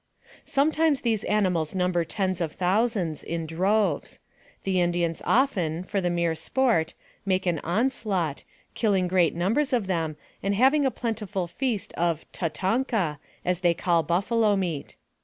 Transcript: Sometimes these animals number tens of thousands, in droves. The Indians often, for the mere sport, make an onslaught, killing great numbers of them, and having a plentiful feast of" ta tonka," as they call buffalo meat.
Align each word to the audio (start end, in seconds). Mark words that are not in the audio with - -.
Sometimes 0.45 1.01
these 1.01 1.23
animals 1.25 1.75
number 1.75 2.03
tens 2.03 2.41
of 2.41 2.53
thousands, 2.53 3.21
in 3.21 3.45
droves. 3.45 4.19
The 4.63 4.81
Indians 4.81 5.21
often, 5.25 5.83
for 5.83 6.01
the 6.01 6.09
mere 6.09 6.33
sport, 6.33 6.95
make 7.23 7.45
an 7.45 7.59
onslaught, 7.59 8.43
killing 8.73 9.07
great 9.07 9.35
numbers 9.35 9.73
of 9.73 9.85
them, 9.85 10.17
and 10.41 10.55
having 10.55 10.87
a 10.87 10.89
plentiful 10.89 11.45
feast 11.45 11.93
of" 11.93 12.25
ta 12.31 12.49
tonka," 12.49 13.19
as 13.45 13.59
they 13.59 13.75
call 13.75 14.01
buffalo 14.01 14.55
meat. 14.55 14.95